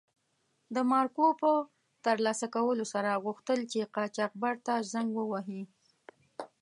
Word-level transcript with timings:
د 0.75 0.77
مارکو 0.91 1.27
په 1.41 1.51
تر 2.05 2.15
لاسه 2.25 2.45
کولو 2.55 2.85
سره 2.93 3.21
غوښتل 3.25 3.59
چې 3.71 3.91
قاچاقبر 3.95 4.55
ته 4.65 4.73
زنګ 4.91 5.09
و 5.15 5.21
وهي. 5.31 5.63